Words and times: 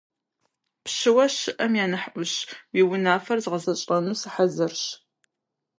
-Пщыуэ 0.83 1.25
щыӀэм 1.37 1.73
я 1.83 1.85
нэхъ 1.91 2.09
Ӏущ, 2.13 2.33
уи 2.73 2.81
унафэр 2.93 3.39
згъэзэщӀэну 3.43 4.19
сыхьэзырщ. 4.21 4.81